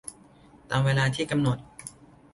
[0.69, 1.57] ตามเวลาที่กำหนด